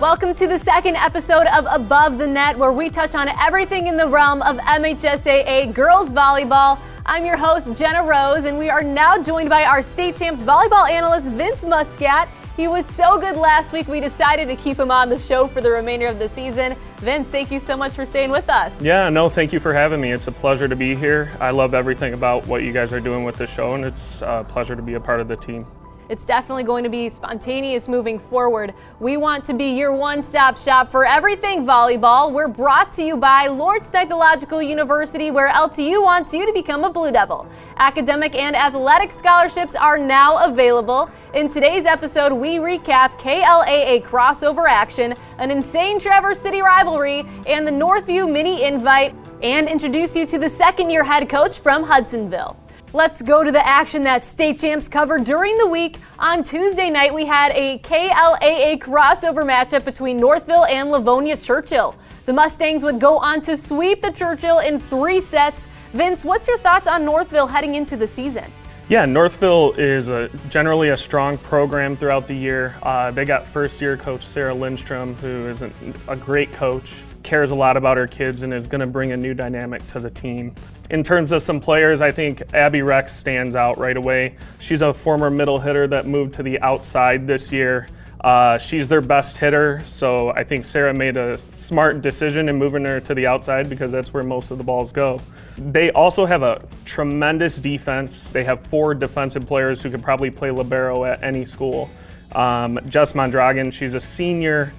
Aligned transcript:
Welcome 0.00 0.34
to 0.34 0.46
the 0.46 0.58
second 0.58 0.96
episode 0.96 1.46
of 1.46 1.66
Above 1.70 2.18
the 2.18 2.26
Net, 2.26 2.58
where 2.58 2.72
we 2.72 2.90
touch 2.90 3.14
on 3.14 3.28
everything 3.40 3.86
in 3.86 3.96
the 3.96 4.06
realm 4.06 4.42
of 4.42 4.58
MHSAA 4.58 5.72
girls 5.72 6.12
volleyball. 6.12 6.78
I'm 7.06 7.24
your 7.24 7.36
host, 7.36 7.76
Jenna 7.78 8.02
Rose, 8.02 8.44
and 8.44 8.58
we 8.58 8.68
are 8.70 8.82
now 8.82 9.22
joined 9.22 9.48
by 9.48 9.64
our 9.64 9.82
state 9.82 10.16
champs 10.16 10.44
volleyball 10.44 10.88
analyst, 10.90 11.32
Vince 11.32 11.64
Muscat. 11.64 12.28
He 12.56 12.68
was 12.68 12.86
so 12.86 13.18
good 13.18 13.36
last 13.36 13.72
week, 13.72 13.88
we 13.88 13.98
decided 13.98 14.46
to 14.46 14.54
keep 14.54 14.78
him 14.78 14.88
on 14.92 15.08
the 15.08 15.18
show 15.18 15.48
for 15.48 15.60
the 15.60 15.70
remainder 15.70 16.06
of 16.06 16.20
the 16.20 16.28
season. 16.28 16.76
Vince, 16.98 17.28
thank 17.28 17.50
you 17.50 17.58
so 17.58 17.76
much 17.76 17.94
for 17.94 18.06
staying 18.06 18.30
with 18.30 18.48
us. 18.48 18.80
Yeah, 18.80 19.08
no, 19.08 19.28
thank 19.28 19.52
you 19.52 19.58
for 19.58 19.74
having 19.74 20.00
me. 20.00 20.12
It's 20.12 20.28
a 20.28 20.32
pleasure 20.32 20.68
to 20.68 20.76
be 20.76 20.94
here. 20.94 21.32
I 21.40 21.50
love 21.50 21.74
everything 21.74 22.14
about 22.14 22.46
what 22.46 22.62
you 22.62 22.72
guys 22.72 22.92
are 22.92 23.00
doing 23.00 23.24
with 23.24 23.38
the 23.38 23.48
show, 23.48 23.74
and 23.74 23.84
it's 23.84 24.22
a 24.22 24.46
pleasure 24.48 24.76
to 24.76 24.82
be 24.82 24.94
a 24.94 25.00
part 25.00 25.18
of 25.18 25.26
the 25.26 25.34
team. 25.34 25.66
It's 26.08 26.26
definitely 26.26 26.64
going 26.64 26.84
to 26.84 26.90
be 26.90 27.08
spontaneous 27.08 27.88
moving 27.88 28.18
forward. 28.18 28.74
We 29.00 29.16
want 29.16 29.42
to 29.46 29.54
be 29.54 29.70
your 29.70 29.90
one 29.92 30.22
stop 30.22 30.58
shop 30.58 30.90
for 30.90 31.06
everything 31.06 31.64
volleyball. 31.64 32.30
We're 32.30 32.48
brought 32.48 32.92
to 32.92 33.02
you 33.02 33.16
by 33.16 33.46
Lawrence 33.46 33.90
Technological 33.90 34.60
University, 34.60 35.30
where 35.30 35.50
LTU 35.50 36.02
wants 36.02 36.34
you 36.34 36.44
to 36.44 36.52
become 36.52 36.84
a 36.84 36.90
Blue 36.90 37.10
Devil. 37.10 37.48
Academic 37.78 38.34
and 38.34 38.54
athletic 38.54 39.12
scholarships 39.12 39.74
are 39.74 39.96
now 39.96 40.44
available. 40.44 41.10
In 41.32 41.48
today's 41.48 41.86
episode, 41.86 42.34
we 42.34 42.58
recap 42.58 43.18
KLAA 43.18 44.02
crossover 44.02 44.68
action, 44.68 45.14
an 45.38 45.50
insane 45.50 45.98
Traverse 45.98 46.38
City 46.38 46.60
rivalry, 46.60 47.24
and 47.46 47.66
the 47.66 47.72
Northview 47.72 48.30
mini 48.30 48.62
invite, 48.62 49.14
and 49.42 49.68
introduce 49.68 50.14
you 50.14 50.26
to 50.26 50.38
the 50.38 50.50
second 50.50 50.90
year 50.90 51.02
head 51.02 51.28
coach 51.30 51.58
from 51.58 51.84
Hudsonville. 51.84 52.56
Let's 52.94 53.22
go 53.22 53.42
to 53.42 53.50
the 53.50 53.66
action 53.66 54.04
that 54.04 54.24
state 54.24 54.56
champs 54.56 54.86
covered 54.86 55.24
during 55.24 55.58
the 55.58 55.66
week. 55.66 55.98
On 56.20 56.44
Tuesday 56.44 56.90
night, 56.90 57.12
we 57.12 57.24
had 57.24 57.50
a 57.50 57.78
KLAA 57.78 58.78
crossover 58.78 59.44
matchup 59.44 59.84
between 59.84 60.16
Northville 60.16 60.64
and 60.66 60.92
Livonia 60.92 61.36
Churchill. 61.36 61.96
The 62.26 62.32
Mustangs 62.32 62.84
would 62.84 63.00
go 63.00 63.18
on 63.18 63.42
to 63.42 63.56
sweep 63.56 64.00
the 64.00 64.12
Churchill 64.12 64.60
in 64.60 64.78
three 64.78 65.20
sets. 65.20 65.66
Vince, 65.92 66.24
what's 66.24 66.46
your 66.46 66.56
thoughts 66.58 66.86
on 66.86 67.04
Northville 67.04 67.48
heading 67.48 67.74
into 67.74 67.96
the 67.96 68.06
season? 68.06 68.44
Yeah, 68.88 69.04
Northville 69.06 69.72
is 69.72 70.06
a, 70.06 70.30
generally 70.48 70.90
a 70.90 70.96
strong 70.96 71.36
program 71.36 71.96
throughout 71.96 72.28
the 72.28 72.36
year. 72.36 72.76
Uh, 72.84 73.10
they 73.10 73.24
got 73.24 73.44
first 73.44 73.80
year 73.80 73.96
coach 73.96 74.24
Sarah 74.24 74.54
Lindstrom, 74.54 75.16
who 75.16 75.48
is 75.48 75.62
an, 75.62 75.74
a 76.06 76.14
great 76.14 76.52
coach 76.52 76.92
cares 77.24 77.50
a 77.50 77.54
lot 77.54 77.76
about 77.76 77.96
her 77.96 78.06
kids 78.06 78.42
and 78.42 78.54
is 78.54 78.66
going 78.66 78.80
to 78.80 78.86
bring 78.86 79.12
a 79.12 79.16
new 79.16 79.34
dynamic 79.34 79.84
to 79.88 79.98
the 79.98 80.10
team. 80.10 80.54
In 80.90 81.02
terms 81.02 81.32
of 81.32 81.42
some 81.42 81.60
players, 81.60 82.00
I 82.00 82.10
think 82.10 82.42
Abby 82.52 82.82
Rex 82.82 83.16
stands 83.16 83.56
out 83.56 83.78
right 83.78 83.96
away. 83.96 84.36
She's 84.60 84.82
a 84.82 84.94
former 84.94 85.30
middle 85.30 85.58
hitter 85.58 85.88
that 85.88 86.06
moved 86.06 86.34
to 86.34 86.42
the 86.42 86.60
outside 86.60 87.26
this 87.26 87.50
year. 87.50 87.88
Uh, 88.20 88.56
she's 88.56 88.88
their 88.88 89.02
best 89.02 89.36
hitter, 89.36 89.82
so 89.86 90.30
I 90.30 90.44
think 90.44 90.64
Sarah 90.64 90.94
made 90.94 91.18
a 91.18 91.38
smart 91.56 92.00
decision 92.00 92.48
in 92.48 92.56
moving 92.56 92.84
her 92.86 92.98
to 93.00 93.14
the 93.14 93.26
outside 93.26 93.68
because 93.68 93.92
that's 93.92 94.14
where 94.14 94.22
most 94.22 94.50
of 94.50 94.56
the 94.56 94.64
balls 94.64 94.92
go. 94.92 95.20
They 95.58 95.90
also 95.90 96.24
have 96.24 96.42
a 96.42 96.66
tremendous 96.86 97.58
defense. 97.58 98.28
They 98.28 98.44
have 98.44 98.66
four 98.68 98.94
defensive 98.94 99.46
players 99.46 99.82
who 99.82 99.90
could 99.90 100.02
probably 100.02 100.30
play 100.30 100.50
libero 100.50 101.04
at 101.04 101.22
any 101.22 101.44
school. 101.44 101.90
Um, 102.32 102.80
Jess 102.88 103.14
Mondragon, 103.14 103.70
she's 103.70 103.92
a 103.94 104.00
senior. 104.00 104.72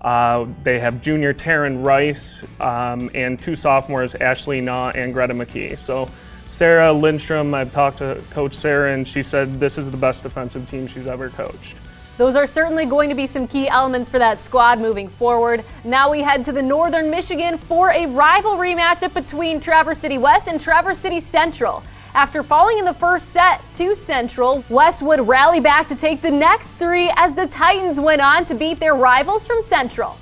Uh, 0.00 0.46
they 0.62 0.78
have 0.78 1.02
junior 1.02 1.34
Taryn 1.34 1.84
Rice 1.84 2.42
um, 2.60 3.10
and 3.14 3.40
two 3.40 3.56
sophomores, 3.56 4.14
Ashley 4.14 4.60
Na 4.60 4.90
and 4.90 5.12
Greta 5.12 5.34
McKee. 5.34 5.76
So 5.78 6.08
Sarah 6.46 6.92
Lindstrom, 6.92 7.52
I've 7.52 7.72
talked 7.72 7.98
to 7.98 8.22
Coach 8.30 8.54
Sarah, 8.54 8.94
and 8.94 9.06
she 9.06 9.22
said 9.22 9.60
this 9.60 9.76
is 9.76 9.90
the 9.90 9.96
best 9.96 10.22
defensive 10.22 10.68
team 10.68 10.86
she's 10.86 11.06
ever 11.06 11.28
coached. 11.30 11.76
Those 12.16 12.34
are 12.34 12.48
certainly 12.48 12.84
going 12.84 13.10
to 13.10 13.14
be 13.14 13.28
some 13.28 13.46
key 13.46 13.68
elements 13.68 14.08
for 14.08 14.18
that 14.18 14.40
squad 14.40 14.80
moving 14.80 15.08
forward. 15.08 15.64
Now 15.84 16.10
we 16.10 16.20
head 16.20 16.44
to 16.46 16.52
the 16.52 16.62
Northern 16.62 17.10
Michigan 17.10 17.58
for 17.58 17.90
a 17.90 18.06
rivalry 18.06 18.74
matchup 18.74 19.14
between 19.14 19.60
Traverse 19.60 20.00
City 20.00 20.18
West 20.18 20.48
and 20.48 20.60
Traverse 20.60 20.98
City 20.98 21.20
Central. 21.20 21.82
After 22.14 22.42
falling 22.42 22.78
in 22.78 22.84
the 22.84 22.94
first 22.94 23.30
set 23.30 23.62
to 23.74 23.94
Central, 23.94 24.64
West 24.68 25.02
would 25.02 25.26
rally 25.28 25.60
back 25.60 25.86
to 25.88 25.94
take 25.94 26.22
the 26.22 26.30
next 26.30 26.72
three 26.72 27.10
as 27.16 27.34
the 27.34 27.46
Titans 27.46 28.00
went 28.00 28.22
on 28.22 28.44
to 28.46 28.54
beat 28.54 28.80
their 28.80 28.94
rivals 28.94 29.46
from 29.46 29.62
Central. 29.62 30.18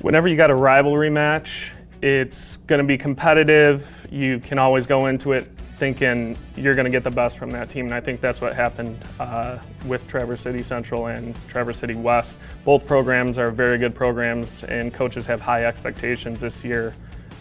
Whenever 0.00 0.28
you 0.28 0.36
got 0.36 0.50
a 0.50 0.54
rivalry 0.54 1.10
match, 1.10 1.72
it's 2.00 2.56
going 2.56 2.78
to 2.78 2.84
be 2.84 2.96
competitive. 2.96 4.06
You 4.10 4.40
can 4.40 4.58
always 4.58 4.86
go 4.86 5.06
into 5.06 5.32
it 5.32 5.50
thinking 5.78 6.36
you're 6.56 6.74
going 6.74 6.84
to 6.84 6.90
get 6.90 7.04
the 7.04 7.10
best 7.10 7.38
from 7.38 7.50
that 7.50 7.68
team, 7.68 7.86
and 7.86 7.94
I 7.94 8.00
think 8.00 8.20
that's 8.20 8.40
what 8.40 8.54
happened 8.54 8.98
uh, 9.18 9.58
with 9.86 10.06
Traverse 10.08 10.42
City 10.42 10.62
Central 10.62 11.06
and 11.06 11.34
Traverse 11.48 11.78
City 11.78 11.94
West. 11.94 12.38
Both 12.64 12.86
programs 12.86 13.38
are 13.38 13.50
very 13.50 13.78
good 13.78 13.94
programs, 13.94 14.62
and 14.64 14.92
coaches 14.92 15.26
have 15.26 15.40
high 15.40 15.64
expectations 15.64 16.40
this 16.40 16.64
year 16.64 16.94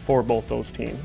for 0.06 0.24
both 0.24 0.48
those 0.48 0.72
teams. 0.72 1.00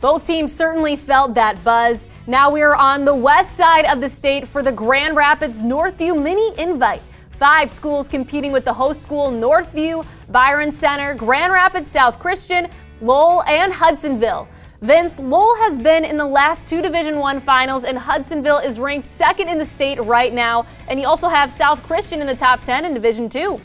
Both 0.00 0.24
teams 0.24 0.54
certainly 0.54 0.94
felt 0.94 1.34
that 1.34 1.62
buzz. 1.64 2.06
Now 2.28 2.50
we 2.50 2.62
are 2.62 2.76
on 2.76 3.04
the 3.04 3.14
west 3.14 3.56
side 3.56 3.84
of 3.86 4.00
the 4.00 4.08
state 4.08 4.46
for 4.46 4.62
the 4.62 4.70
Grand 4.70 5.16
Rapids 5.16 5.60
Northview 5.60 6.22
Mini 6.22 6.56
Invite. 6.56 7.02
Five 7.32 7.68
schools 7.68 8.06
competing 8.06 8.52
with 8.52 8.64
the 8.64 8.72
host 8.72 9.02
school 9.02 9.32
Northview, 9.32 10.06
Byron 10.28 10.70
Center, 10.70 11.14
Grand 11.14 11.52
Rapids 11.52 11.90
South 11.90 12.20
Christian, 12.20 12.68
Lowell, 13.00 13.42
and 13.44 13.72
Hudsonville. 13.72 14.48
Vince, 14.82 15.18
Lowell 15.18 15.56
has 15.56 15.80
been 15.80 16.04
in 16.04 16.16
the 16.16 16.24
last 16.24 16.68
two 16.68 16.80
Division 16.80 17.18
One 17.18 17.40
finals, 17.40 17.82
and 17.82 17.98
Hudsonville 17.98 18.58
is 18.58 18.78
ranked 18.78 19.06
second 19.06 19.48
in 19.48 19.58
the 19.58 19.66
state 19.66 20.00
right 20.00 20.32
now. 20.32 20.64
And 20.86 21.00
you 21.00 21.08
also 21.08 21.28
have 21.28 21.50
South 21.50 21.82
Christian 21.82 22.20
in 22.20 22.28
the 22.28 22.36
top 22.36 22.62
10 22.62 22.84
in 22.84 22.94
Division 22.94 23.28
Two. 23.28 23.60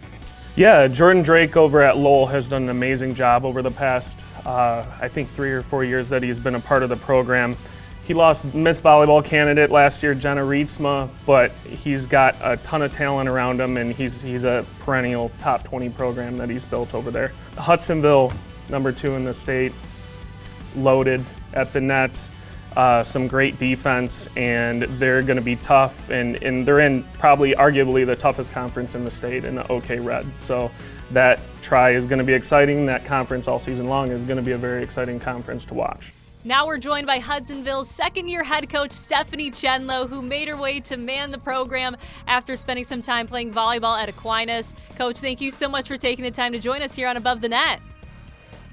Yeah, 0.55 0.87
Jordan 0.87 1.21
Drake 1.21 1.55
over 1.57 1.83
at 1.83 1.97
Lowell 1.97 2.25
has 2.25 2.49
done 2.49 2.63
an 2.63 2.69
amazing 2.69 3.13
job 3.13 3.45
over 3.45 3.61
the 3.61 3.71
past 3.71 4.23
uh, 4.45 4.85
I 4.99 5.07
think 5.07 5.29
three 5.29 5.51
or 5.51 5.61
four 5.61 5.83
years 5.83 6.09
that 6.09 6.23
he's 6.23 6.39
been 6.39 6.55
a 6.55 6.59
part 6.59 6.83
of 6.83 6.89
the 6.89 6.95
program. 6.95 7.55
He 8.05 8.13
lost 8.13 8.53
Miss 8.53 8.81
Volleyball 8.81 9.23
candidate 9.23 9.71
last 9.71 10.03
year, 10.03 10.13
Jenna 10.13 10.41
Rietsma, 10.41 11.09
but 11.25 11.51
he's 11.51 12.05
got 12.05 12.35
a 12.41 12.57
ton 12.57 12.81
of 12.81 12.91
talent 12.91 13.29
around 13.29 13.61
him, 13.61 13.77
and 13.77 13.93
he's 13.93 14.21
he's 14.21 14.43
a 14.43 14.65
perennial 14.79 15.31
top 15.39 15.63
20 15.63 15.89
program 15.91 16.37
that 16.37 16.49
he's 16.49 16.65
built 16.65 16.93
over 16.93 17.11
there. 17.11 17.31
Hudsonville, 17.57 18.33
number 18.69 18.91
two 18.91 19.13
in 19.13 19.23
the 19.23 19.33
state, 19.33 19.71
loaded 20.75 21.23
at 21.53 21.71
the 21.71 21.79
net. 21.79 22.19
Uh, 22.75 23.03
some 23.03 23.27
great 23.27 23.59
defense, 23.59 24.27
and 24.35 24.81
they're 24.97 25.21
going 25.21 25.37
to 25.37 25.43
be 25.43 25.55
tough, 25.57 26.09
and, 26.09 26.41
and 26.41 26.67
they're 26.67 26.79
in 26.79 27.03
probably 27.19 27.53
arguably 27.53 28.03
the 28.03 28.15
toughest 28.15 28.51
conference 28.51 28.95
in 28.95 29.05
the 29.05 29.11
state 29.11 29.45
in 29.45 29.53
the 29.53 29.71
OK 29.71 29.99
Red. 29.99 30.25
So 30.39 30.71
that 31.11 31.39
try 31.61 31.91
is 31.91 32.07
going 32.07 32.17
to 32.17 32.23
be 32.23 32.33
exciting. 32.33 32.87
That 32.87 33.05
conference 33.05 33.47
all 33.47 33.59
season 33.59 33.87
long 33.87 34.09
is 34.09 34.25
going 34.25 34.37
to 34.37 34.43
be 34.43 34.53
a 34.53 34.57
very 34.57 34.81
exciting 34.81 35.19
conference 35.19 35.65
to 35.65 35.75
watch. 35.75 36.13
Now 36.45 36.65
we're 36.65 36.79
joined 36.79 37.05
by 37.05 37.19
Hudsonville's 37.19 37.89
second 37.89 38.27
year 38.27 38.43
head 38.43 38.67
coach, 38.69 38.91
Stephanie 38.91 39.51
Chenlow, 39.51 40.09
who 40.09 40.21
made 40.21 40.47
her 40.47 40.57
way 40.57 40.79
to 40.81 40.97
man 40.97 41.31
the 41.31 41.37
program 41.37 41.95
after 42.27 42.57
spending 42.57 42.83
some 42.83 43.01
time 43.01 43.27
playing 43.27 43.53
volleyball 43.53 43.97
at 43.97 44.09
Aquinas. 44.09 44.75
Coach, 44.97 45.19
thank 45.19 45.39
you 45.39 45.51
so 45.51 45.69
much 45.69 45.87
for 45.87 45.95
taking 45.95 46.25
the 46.25 46.31
time 46.31 46.51
to 46.51 46.59
join 46.59 46.81
us 46.81 46.95
here 46.95 47.07
on 47.07 47.17
Above 47.17 47.39
the 47.39 47.49
Net. 47.49 47.79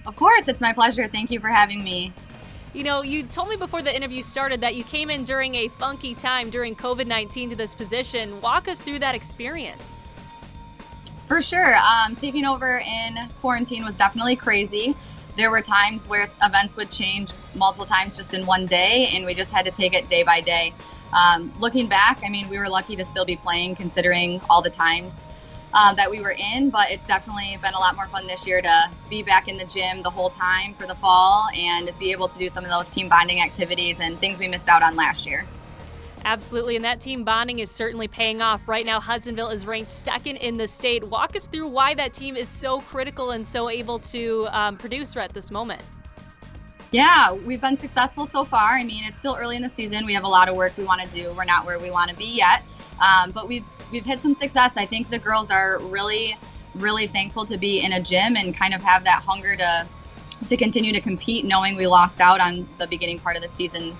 Of 0.06 0.16
course, 0.16 0.48
it's 0.48 0.60
my 0.60 0.72
pleasure. 0.72 1.06
Thank 1.06 1.30
you 1.30 1.38
for 1.38 1.48
having 1.48 1.84
me. 1.84 2.12
You 2.72 2.84
know, 2.84 3.02
you 3.02 3.24
told 3.24 3.48
me 3.48 3.56
before 3.56 3.82
the 3.82 3.94
interview 3.94 4.22
started 4.22 4.60
that 4.60 4.76
you 4.76 4.84
came 4.84 5.10
in 5.10 5.24
during 5.24 5.56
a 5.56 5.66
funky 5.66 6.14
time 6.14 6.50
during 6.50 6.76
COVID 6.76 7.06
19 7.06 7.50
to 7.50 7.56
this 7.56 7.74
position. 7.74 8.40
Walk 8.40 8.68
us 8.68 8.80
through 8.80 9.00
that 9.00 9.16
experience. 9.16 10.04
For 11.26 11.42
sure. 11.42 11.74
Um, 11.76 12.14
taking 12.14 12.44
over 12.44 12.78
in 12.78 13.16
quarantine 13.40 13.84
was 13.84 13.98
definitely 13.98 14.36
crazy. 14.36 14.94
There 15.36 15.50
were 15.50 15.60
times 15.60 16.06
where 16.06 16.28
events 16.42 16.76
would 16.76 16.92
change 16.92 17.32
multiple 17.56 17.86
times 17.86 18.16
just 18.16 18.34
in 18.34 18.46
one 18.46 18.66
day, 18.66 19.08
and 19.14 19.26
we 19.26 19.34
just 19.34 19.52
had 19.52 19.64
to 19.64 19.70
take 19.72 19.94
it 19.94 20.08
day 20.08 20.22
by 20.22 20.40
day. 20.40 20.72
Um, 21.12 21.52
looking 21.58 21.88
back, 21.88 22.20
I 22.24 22.28
mean, 22.28 22.48
we 22.48 22.58
were 22.58 22.68
lucky 22.68 22.94
to 22.96 23.04
still 23.04 23.24
be 23.24 23.36
playing 23.36 23.76
considering 23.76 24.40
all 24.48 24.62
the 24.62 24.70
times 24.70 25.24
um, 25.72 25.96
that 25.96 26.10
we 26.10 26.20
were 26.20 26.34
in, 26.38 26.70
but 26.70 26.90
it's 26.90 27.06
definitely 27.06 27.56
been 27.62 27.74
a 27.74 27.78
lot 27.78 27.94
more 27.96 28.06
fun 28.06 28.26
this 28.26 28.46
year 28.46 28.60
to 28.60 28.90
be 29.08 29.22
back 29.22 29.48
in 29.48 29.56
the 29.56 29.64
gym 29.64 30.02
the 30.02 30.10
whole 30.10 30.30
time 30.30 30.74
for 30.74 30.86
the 30.86 30.94
fall 30.96 31.48
and 31.54 31.90
be 31.98 32.12
able 32.12 32.28
to 32.28 32.38
do 32.38 32.48
some 32.48 32.64
of 32.64 32.70
those 32.70 32.88
team 32.88 33.08
bonding 33.08 33.40
activities 33.40 34.00
and 34.00 34.18
things 34.18 34.38
we 34.38 34.48
missed 34.48 34.68
out 34.68 34.82
on 34.82 34.96
last 34.96 35.26
year. 35.26 35.44
Absolutely, 36.24 36.76
and 36.76 36.84
that 36.84 37.00
team 37.00 37.24
bonding 37.24 37.60
is 37.60 37.70
certainly 37.70 38.06
paying 38.06 38.42
off. 38.42 38.68
Right 38.68 38.84
now, 38.84 39.00
Hudsonville 39.00 39.48
is 39.48 39.64
ranked 39.64 39.90
second 39.90 40.36
in 40.36 40.58
the 40.58 40.68
state. 40.68 41.02
Walk 41.04 41.34
us 41.34 41.48
through 41.48 41.68
why 41.68 41.94
that 41.94 42.12
team 42.12 42.36
is 42.36 42.48
so 42.48 42.80
critical 42.80 43.30
and 43.30 43.46
so 43.46 43.70
able 43.70 43.98
to 44.00 44.46
um, 44.50 44.76
produce 44.76 45.16
at 45.16 45.32
this 45.32 45.50
moment. 45.50 45.80
Yeah, 46.92 47.32
we've 47.32 47.60
been 47.60 47.76
successful 47.76 48.26
so 48.26 48.44
far. 48.44 48.76
I 48.76 48.84
mean, 48.84 49.04
it's 49.06 49.20
still 49.20 49.36
early 49.38 49.56
in 49.56 49.62
the 49.62 49.68
season. 49.68 50.04
We 50.04 50.12
have 50.14 50.24
a 50.24 50.28
lot 50.28 50.48
of 50.48 50.56
work 50.56 50.76
we 50.76 50.84
want 50.84 51.00
to 51.00 51.08
do. 51.08 51.32
We're 51.34 51.44
not 51.44 51.64
where 51.64 51.78
we 51.78 51.90
want 51.90 52.10
to 52.10 52.16
be 52.16 52.26
yet, 52.26 52.64
um, 53.00 53.30
but 53.30 53.48
we've 53.48 53.64
we've 53.90 54.04
hit 54.04 54.20
some 54.20 54.34
success. 54.34 54.76
I 54.76 54.86
think 54.86 55.10
the 55.10 55.18
girls 55.18 55.50
are 55.50 55.78
really, 55.80 56.36
really 56.74 57.06
thankful 57.06 57.44
to 57.46 57.58
be 57.58 57.80
in 57.84 57.92
a 57.92 58.00
gym 58.00 58.36
and 58.36 58.56
kind 58.56 58.74
of 58.74 58.82
have 58.82 59.04
that 59.04 59.22
hunger 59.22 59.56
to 59.56 59.86
to 60.48 60.56
continue 60.56 60.92
to 60.92 61.00
compete, 61.02 61.44
knowing 61.44 61.76
we 61.76 61.86
lost 61.86 62.20
out 62.20 62.40
on 62.40 62.66
the 62.78 62.86
beginning 62.86 63.18
part 63.18 63.36
of 63.36 63.42
the 63.42 63.48
season 63.48 63.94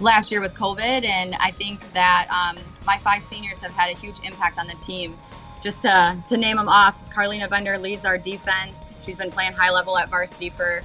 last 0.00 0.32
year 0.32 0.40
with 0.40 0.54
COVID, 0.54 1.04
and 1.04 1.34
I 1.38 1.50
think 1.50 1.80
that 1.92 2.26
um, 2.30 2.62
my 2.86 2.96
five 2.98 3.22
seniors 3.22 3.60
have 3.60 3.72
had 3.72 3.94
a 3.94 3.98
huge 3.98 4.18
impact 4.24 4.58
on 4.58 4.66
the 4.66 4.74
team. 4.74 5.16
Just 5.62 5.82
to, 5.82 6.16
to 6.28 6.36
name 6.36 6.56
them 6.56 6.68
off, 6.68 6.98
Carlina 7.10 7.48
Bender 7.48 7.78
leads 7.78 8.04
our 8.04 8.18
defense. 8.18 8.92
She's 9.00 9.16
been 9.16 9.30
playing 9.30 9.52
high 9.52 9.70
level 9.70 9.96
at 9.96 10.08
varsity 10.08 10.50
for 10.50 10.80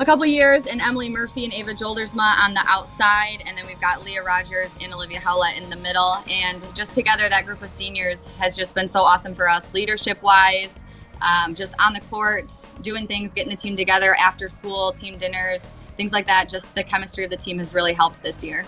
a 0.00 0.04
couple 0.04 0.26
years, 0.26 0.66
and 0.66 0.80
Emily 0.80 1.08
Murphy 1.08 1.44
and 1.44 1.52
Ava 1.52 1.72
Joldersma 1.72 2.42
on 2.42 2.52
the 2.52 2.62
outside, 2.66 3.42
and 3.46 3.56
then 3.56 3.64
we've 3.66 3.80
got 3.80 4.04
Leah 4.04 4.24
Rogers 4.24 4.76
and 4.80 4.92
Olivia 4.92 5.20
Howlett 5.20 5.56
in 5.56 5.70
the 5.70 5.76
middle. 5.76 6.18
And 6.28 6.62
just 6.74 6.94
together, 6.94 7.28
that 7.28 7.46
group 7.46 7.62
of 7.62 7.68
seniors 7.68 8.26
has 8.38 8.56
just 8.56 8.74
been 8.74 8.88
so 8.88 9.02
awesome 9.02 9.34
for 9.34 9.48
us, 9.48 9.72
leadership 9.72 10.20
wise, 10.22 10.82
um, 11.22 11.54
just 11.54 11.76
on 11.80 11.92
the 11.92 12.00
court, 12.00 12.52
doing 12.82 13.06
things, 13.06 13.32
getting 13.32 13.50
the 13.50 13.56
team 13.56 13.76
together 13.76 14.16
after 14.18 14.48
school, 14.48 14.90
team 14.92 15.16
dinners, 15.16 15.72
things 15.96 16.12
like 16.12 16.26
that. 16.26 16.48
Just 16.48 16.74
the 16.74 16.82
chemistry 16.82 17.22
of 17.22 17.30
the 17.30 17.36
team 17.36 17.58
has 17.58 17.72
really 17.72 17.92
helped 17.92 18.20
this 18.20 18.42
year. 18.42 18.64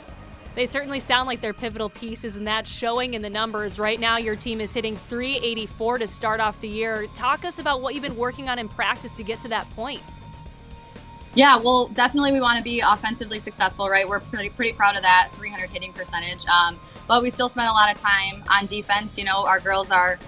They 0.55 0.65
certainly 0.65 1.01
sound 1.01 1.27
like 1.27 1.41
they're 1.41 1.53
pivotal 1.53 1.91
pieces, 1.91 2.37
and 2.37 2.47
that's 2.47 2.71
showing 2.71 3.15
in 3.15 3.21
the 3.21 3.29
numbers. 3.29 3.79
Right 3.79 4.01
now, 4.01 4.17
your 4.17 4.37
team 4.37 4.61
is 4.61 4.73
hitting 4.73 4.97
384 4.97 5.99
to 5.99 6.09
start 6.09 6.41
off 6.41 6.61
the 6.61 6.69
year. 6.69 7.09
Talk 7.15 7.45
us 7.45 7.59
about 7.59 7.83
what 7.83 7.95
you've 7.95 8.05
been 8.05 8.17
working 8.17 8.49
on 8.49 8.59
in 8.59 8.69
practice 8.69 9.17
to 9.17 9.25
get 9.25 9.41
to 9.41 9.49
that 9.49 9.69
point. 9.71 10.01
Yeah, 11.37 11.59
well, 11.59 11.89
definitely 11.89 12.33
we 12.33 12.41
want 12.41 12.57
to 12.57 12.65
be 12.65 12.81
offensively 12.81 13.39
successful, 13.39 13.91
right? 13.91 14.09
We're 14.09 14.21
pretty 14.21 14.49
pretty 14.49 14.73
proud 14.73 14.97
of 14.97 15.03
that 15.03 15.29
300 15.35 15.69
hitting 15.69 15.93
percentage. 15.93 16.47
Um, 16.47 16.81
but 17.07 17.23
we 17.23 17.29
still 17.29 17.51
spend 17.51 17.69
a 17.69 17.73
lot 17.73 17.95
of 17.95 18.01
time 18.01 18.43
on 18.51 18.65
defense. 18.65 19.19
You 19.19 19.25
know, 19.25 19.45
our 19.47 19.61
girls 19.61 19.91
are 19.91 20.19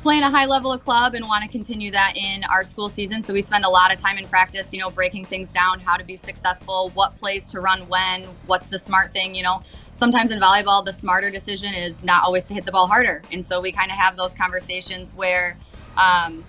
playing 0.00 0.22
a 0.22 0.30
high 0.30 0.46
level 0.46 0.72
of 0.72 0.80
club 0.80 1.12
and 1.12 1.26
want 1.26 1.44
to 1.44 1.50
continue 1.50 1.90
that 1.90 2.14
in 2.16 2.44
our 2.44 2.64
school 2.64 2.88
season. 2.88 3.22
So 3.22 3.34
we 3.34 3.42
spend 3.42 3.66
a 3.66 3.68
lot 3.68 3.92
of 3.92 4.00
time 4.00 4.16
in 4.16 4.26
practice, 4.26 4.72
you 4.72 4.80
know, 4.80 4.88
breaking 4.88 5.26
things 5.26 5.52
down, 5.52 5.80
how 5.80 5.98
to 5.98 6.04
be 6.04 6.16
successful, 6.16 6.90
what 6.94 7.12
plays 7.18 7.50
to 7.50 7.60
run 7.60 7.86
when, 7.86 8.24
what's 8.46 8.68
the 8.68 8.78
smart 8.78 9.12
thing, 9.12 9.34
you 9.34 9.42
know. 9.42 9.60
Sometimes 9.92 10.30
in 10.30 10.40
volleyball, 10.40 10.82
the 10.82 10.92
smarter 10.94 11.30
decision 11.30 11.74
is 11.74 12.02
not 12.02 12.24
always 12.24 12.46
to 12.46 12.54
hit 12.54 12.64
the 12.64 12.72
ball 12.72 12.86
harder. 12.86 13.20
And 13.32 13.44
so 13.44 13.60
we 13.60 13.70
kind 13.70 13.90
of 13.90 13.98
have 13.98 14.16
those 14.16 14.34
conversations 14.34 15.12
where, 15.12 15.58
um, 15.98 16.42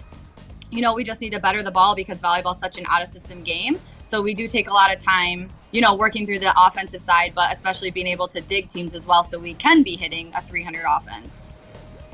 you 0.71 0.81
know, 0.81 0.93
we 0.93 1.03
just 1.03 1.19
need 1.19 1.33
to 1.33 1.39
better 1.41 1.61
the 1.61 1.71
ball 1.71 1.95
because 1.95 2.21
volleyball 2.21 2.53
is 2.53 2.59
such 2.59 2.77
an 2.77 2.85
out 2.89 3.01
of 3.01 3.09
system 3.09 3.43
game. 3.43 3.77
So 4.05 4.21
we 4.21 4.33
do 4.33 4.47
take 4.47 4.67
a 4.67 4.73
lot 4.73 4.93
of 4.93 4.99
time, 4.99 5.49
you 5.71 5.81
know, 5.81 5.95
working 5.95 6.25
through 6.25 6.39
the 6.39 6.53
offensive 6.57 7.01
side, 7.01 7.33
but 7.35 7.51
especially 7.51 7.91
being 7.91 8.07
able 8.07 8.27
to 8.29 8.41
dig 8.41 8.67
teams 8.67 8.93
as 8.93 9.07
well 9.07 9.23
so 9.23 9.37
we 9.39 9.55
can 9.55 9.83
be 9.83 9.95
hitting 9.95 10.31
a 10.35 10.41
300 10.41 10.85
offense. 10.87 11.49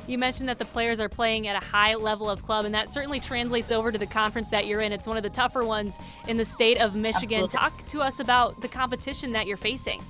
You 0.08 0.18
mentioned 0.18 0.48
that 0.48 0.58
the 0.58 0.64
players 0.64 0.98
are 0.98 1.08
playing 1.08 1.46
at 1.46 1.62
a 1.62 1.64
high 1.64 1.94
level 1.94 2.28
of 2.28 2.42
club, 2.42 2.64
and 2.64 2.74
that 2.74 2.88
certainly 2.88 3.20
translates 3.20 3.70
over 3.70 3.92
to 3.92 3.98
the 3.98 4.06
conference 4.06 4.48
that 4.48 4.66
you're 4.66 4.80
in. 4.80 4.90
It's 4.90 5.06
one 5.06 5.16
of 5.16 5.22
the 5.22 5.30
tougher 5.30 5.64
ones 5.64 5.98
in 6.26 6.36
the 6.36 6.44
state 6.44 6.80
of 6.80 6.96
Michigan. 6.96 7.44
Absolutely. 7.44 7.58
Talk 7.58 7.86
to 7.88 8.00
us 8.00 8.18
about 8.18 8.60
the 8.60 8.68
competition 8.68 9.32
that 9.32 9.46
you're 9.46 9.56
facing. 9.56 10.02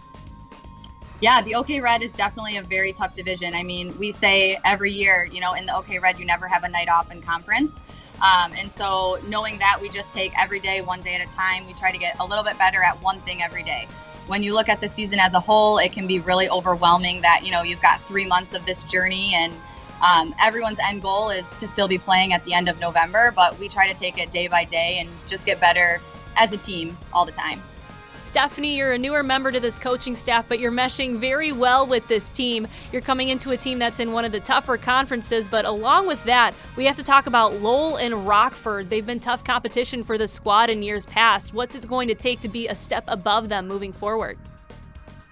Yeah, 1.20 1.42
the 1.42 1.54
OK 1.54 1.80
Red 1.80 2.02
is 2.02 2.12
definitely 2.12 2.56
a 2.56 2.62
very 2.62 2.92
tough 2.92 3.14
division. 3.14 3.54
I 3.54 3.62
mean, 3.62 3.96
we 3.98 4.12
say 4.12 4.58
every 4.64 4.90
year, 4.90 5.28
you 5.30 5.40
know, 5.40 5.52
in 5.52 5.66
the 5.66 5.76
OK 5.76 5.98
Red, 5.98 6.18
you 6.18 6.24
never 6.24 6.48
have 6.48 6.64
a 6.64 6.68
night 6.68 6.88
off 6.88 7.12
in 7.12 7.20
conference. 7.22 7.80
Um, 8.22 8.52
and 8.56 8.70
so, 8.70 9.18
knowing 9.28 9.58
that, 9.58 9.78
we 9.80 9.88
just 9.88 10.14
take 10.14 10.32
every 10.40 10.60
day, 10.60 10.80
one 10.80 11.00
day 11.00 11.16
at 11.16 11.26
a 11.26 11.30
time. 11.30 11.66
We 11.66 11.74
try 11.74 11.90
to 11.90 11.98
get 11.98 12.16
a 12.20 12.24
little 12.24 12.44
bit 12.44 12.56
better 12.56 12.80
at 12.82 13.02
one 13.02 13.20
thing 13.22 13.42
every 13.42 13.64
day. 13.64 13.88
When 14.28 14.44
you 14.44 14.54
look 14.54 14.68
at 14.68 14.80
the 14.80 14.88
season 14.88 15.18
as 15.18 15.34
a 15.34 15.40
whole, 15.40 15.78
it 15.78 15.92
can 15.92 16.06
be 16.06 16.20
really 16.20 16.48
overwhelming 16.48 17.20
that, 17.22 17.40
you 17.44 17.50
know, 17.50 17.62
you've 17.62 17.82
got 17.82 18.00
three 18.04 18.24
months 18.24 18.54
of 18.54 18.64
this 18.64 18.84
journey 18.84 19.32
and 19.34 19.52
um, 20.02 20.34
everyone's 20.42 20.78
end 20.78 21.02
goal 21.02 21.30
is 21.30 21.48
to 21.56 21.66
still 21.66 21.88
be 21.88 21.98
playing 21.98 22.32
at 22.32 22.44
the 22.44 22.54
end 22.54 22.68
of 22.68 22.78
November, 22.80 23.32
but 23.34 23.58
we 23.58 23.68
try 23.68 23.92
to 23.92 23.94
take 23.94 24.18
it 24.18 24.30
day 24.30 24.46
by 24.46 24.64
day 24.64 24.98
and 25.00 25.08
just 25.26 25.44
get 25.44 25.60
better 25.60 26.00
as 26.36 26.52
a 26.52 26.56
team 26.56 26.96
all 27.12 27.24
the 27.24 27.32
time. 27.32 27.60
Stephanie, 28.22 28.76
you're 28.76 28.92
a 28.92 28.98
newer 28.98 29.22
member 29.22 29.50
to 29.50 29.58
this 29.58 29.78
coaching 29.78 30.14
staff, 30.14 30.48
but 30.48 30.60
you're 30.60 30.72
meshing 30.72 31.18
very 31.18 31.50
well 31.52 31.86
with 31.86 32.06
this 32.06 32.30
team. 32.30 32.68
You're 32.92 33.02
coming 33.02 33.28
into 33.28 33.50
a 33.50 33.56
team 33.56 33.78
that's 33.78 34.00
in 34.00 34.12
one 34.12 34.24
of 34.24 34.32
the 34.32 34.40
tougher 34.40 34.76
conferences, 34.76 35.48
but 35.48 35.64
along 35.64 36.06
with 36.06 36.22
that, 36.24 36.54
we 36.76 36.86
have 36.86 36.96
to 36.96 37.02
talk 37.02 37.26
about 37.26 37.60
Lowell 37.60 37.96
and 37.96 38.26
Rockford. 38.26 38.88
They've 38.88 39.04
been 39.04 39.20
tough 39.20 39.44
competition 39.44 40.04
for 40.04 40.16
the 40.16 40.26
squad 40.26 40.70
in 40.70 40.82
years 40.82 41.04
past. 41.04 41.52
What's 41.52 41.74
it 41.74 41.86
going 41.88 42.08
to 42.08 42.14
take 42.14 42.40
to 42.40 42.48
be 42.48 42.68
a 42.68 42.74
step 42.74 43.04
above 43.08 43.48
them 43.48 43.66
moving 43.66 43.92
forward? 43.92 44.38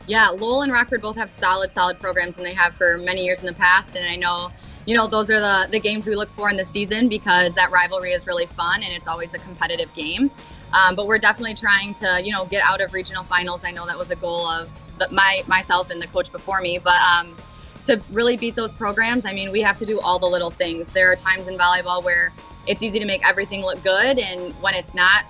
Yeah, 0.07 0.29
Lowell 0.31 0.63
and 0.63 0.73
Rockford 0.73 1.01
both 1.01 1.17
have 1.17 1.31
solid, 1.31 1.71
solid 1.71 2.01
programs, 2.01 2.37
and 2.37 2.45
they 2.45 2.55
have 2.55 2.75
for 2.75 2.99
many 2.99 3.25
years 3.25 3.39
in 3.39 3.47
the 3.47 3.55
past. 3.55 3.97
And 3.97 4.05
I 4.05 4.17
know, 4.17 4.51
you 4.85 4.97
know, 4.97 5.07
those 5.07 5.31
are 5.31 5.39
the, 5.39 5.69
the 5.71 5.79
games 5.79 6.07
we 6.09 6.17
look 6.17 6.29
for 6.29 6.51
in 6.51 6.57
the 6.57 6.65
season 6.65 7.09
because 7.09 7.55
that 7.55 7.71
rivalry 7.71 8.11
is 8.11 8.27
really 8.27 8.47
fun 8.47 8.83
and 8.83 8.93
it's 8.93 9.07
always 9.07 9.33
a 9.33 9.39
competitive 9.39 9.95
game. 9.95 10.31
Um, 10.73 10.95
but 10.95 11.07
we're 11.07 11.19
definitely 11.19 11.55
trying 11.55 11.95
to, 11.95 12.21
you 12.23 12.33
know, 12.33 12.45
get 12.45 12.63
out 12.65 12.81
of 12.81 12.93
regional 12.93 13.25
finals. 13.25 13.65
I 13.65 13.73
know 13.73 13.87
that 13.87 13.99
was 13.99 14.11
a 14.11 14.17
goal 14.17 14.47
of 14.47 14.71
the, 14.99 15.09
my 15.11 15.43
myself 15.47 15.91
and 15.91 16.01
the 16.01 16.07
coach 16.07 16.31
before 16.31 16.61
me. 16.61 16.79
But 16.79 17.01
um, 17.01 17.37
to 17.87 18.01
really 18.13 18.37
beat 18.37 18.55
those 18.55 18.75
programs, 18.75 19.25
I 19.25 19.33
mean, 19.33 19.51
we 19.51 19.61
have 19.63 19.79
to 19.79 19.87
do 19.87 20.01
all 20.01 20.19
the 20.19 20.27
little 20.27 20.51
things. 20.51 20.91
There 20.91 21.11
are 21.11 21.17
times 21.17 21.49
in 21.49 21.59
volleyball 21.59 22.05
where 22.05 22.33
it's 22.67 22.83
easy 22.83 23.01
to 23.01 23.07
make 23.07 23.27
everything 23.27 23.63
look 23.63 23.83
good, 23.83 24.19
and 24.19 24.53
when 24.63 24.75
it's 24.75 24.95
not, 24.95 25.25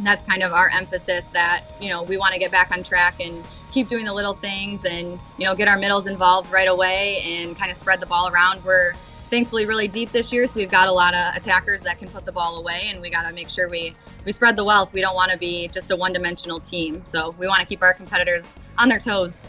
that's 0.00 0.24
kind 0.24 0.42
of 0.42 0.52
our 0.52 0.68
emphasis. 0.70 1.28
That 1.28 1.64
you 1.80 1.88
know, 1.88 2.02
we 2.02 2.18
want 2.18 2.34
to 2.34 2.38
get 2.38 2.50
back 2.50 2.70
on 2.70 2.82
track 2.82 3.20
and 3.20 3.42
keep 3.72 3.88
doing 3.88 4.04
the 4.04 4.12
little 4.12 4.34
things, 4.34 4.84
and 4.84 5.18
you 5.38 5.44
know, 5.46 5.54
get 5.54 5.68
our 5.68 5.78
middles 5.78 6.06
involved 6.06 6.52
right 6.52 6.68
away 6.68 7.22
and 7.24 7.56
kind 7.56 7.70
of 7.70 7.76
spread 7.76 8.00
the 8.00 8.06
ball 8.06 8.28
around. 8.28 8.62
We're 8.64 8.92
thankfully 9.30 9.66
really 9.66 9.88
deep 9.88 10.12
this 10.12 10.32
year, 10.32 10.46
so 10.46 10.58
we've 10.58 10.70
got 10.70 10.88
a 10.88 10.92
lot 10.92 11.14
of 11.14 11.36
attackers 11.36 11.82
that 11.82 11.98
can 11.98 12.08
put 12.08 12.24
the 12.24 12.32
ball 12.32 12.58
away, 12.58 12.88
and 12.90 13.00
we 13.00 13.10
got 13.10 13.28
to 13.28 13.34
make 13.34 13.48
sure 13.48 13.68
we 13.68 13.94
we 14.24 14.32
spread 14.32 14.56
the 14.56 14.64
wealth. 14.64 14.92
We 14.92 15.00
don't 15.00 15.14
want 15.14 15.30
to 15.30 15.38
be 15.38 15.68
just 15.68 15.90
a 15.90 15.96
one-dimensional 15.96 16.60
team. 16.60 17.04
So 17.04 17.30
we 17.38 17.46
want 17.46 17.60
to 17.60 17.66
keep 17.66 17.82
our 17.82 17.94
competitors 17.94 18.56
on 18.76 18.88
their 18.88 18.98
toes. 18.98 19.46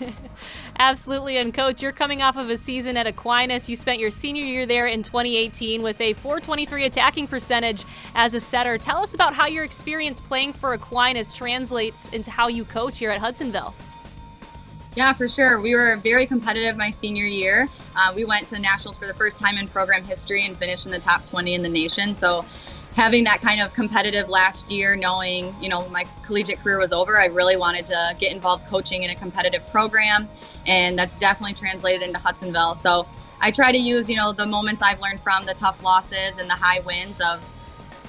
Absolutely. 0.78 1.36
And 1.36 1.54
coach, 1.54 1.82
you're 1.82 1.92
coming 1.92 2.22
off 2.22 2.36
of 2.36 2.50
a 2.50 2.56
season 2.56 2.96
at 2.96 3.06
Aquinas. 3.06 3.68
You 3.68 3.76
spent 3.76 4.00
your 4.00 4.10
senior 4.10 4.42
year 4.42 4.66
there 4.66 4.86
in 4.86 5.02
2018 5.02 5.82
with 5.82 6.00
a 6.00 6.14
423 6.14 6.84
attacking 6.84 7.26
percentage 7.26 7.84
as 8.14 8.34
a 8.34 8.40
setter. 8.40 8.78
Tell 8.78 8.98
us 8.98 9.14
about 9.14 9.34
how 9.34 9.46
your 9.46 9.62
experience 9.64 10.20
playing 10.20 10.52
for 10.54 10.72
Aquinas 10.72 11.34
translates 11.34 12.08
into 12.08 12.30
how 12.30 12.48
you 12.48 12.64
coach 12.64 12.98
here 12.98 13.10
at 13.10 13.20
Hudsonville. 13.20 13.74
Yeah, 14.94 15.12
for 15.12 15.28
sure. 15.28 15.60
We 15.60 15.74
were 15.74 15.96
very 15.96 16.24
competitive 16.26 16.76
my 16.76 16.90
senior 16.90 17.24
year. 17.24 17.68
Uh, 17.96 18.12
we 18.14 18.24
went 18.24 18.46
to 18.46 18.54
the 18.54 18.60
nationals 18.60 18.96
for 18.96 19.06
the 19.06 19.14
first 19.14 19.40
time 19.40 19.58
in 19.58 19.66
program 19.66 20.04
history 20.04 20.46
and 20.46 20.56
finished 20.56 20.86
in 20.86 20.92
the 20.92 21.00
top 21.00 21.26
20 21.26 21.54
in 21.54 21.62
the 21.62 21.68
nation. 21.68 22.14
So 22.14 22.44
having 22.94 23.24
that 23.24 23.40
kind 23.40 23.60
of 23.60 23.74
competitive 23.74 24.28
last 24.28 24.70
year, 24.70 24.94
knowing, 24.94 25.52
you 25.60 25.68
know, 25.68 25.88
my 25.88 26.06
collegiate 26.22 26.60
career 26.60 26.78
was 26.78 26.92
over, 26.92 27.18
I 27.18 27.26
really 27.26 27.56
wanted 27.56 27.88
to 27.88 28.16
get 28.20 28.30
involved 28.32 28.68
coaching 28.68 29.02
in 29.02 29.10
a 29.10 29.16
competitive 29.16 29.66
program. 29.70 30.28
And 30.64 30.96
that's 30.96 31.16
definitely 31.16 31.54
translated 31.54 32.06
into 32.06 32.20
Hudsonville. 32.20 32.76
So 32.76 33.08
I 33.40 33.50
try 33.50 33.72
to 33.72 33.78
use, 33.78 34.08
you 34.08 34.16
know, 34.16 34.32
the 34.32 34.46
moments 34.46 34.80
I've 34.80 35.00
learned 35.00 35.20
from 35.20 35.44
the 35.44 35.54
tough 35.54 35.82
losses 35.82 36.38
and 36.38 36.48
the 36.48 36.54
high 36.54 36.80
wins 36.80 37.20
of 37.20 37.42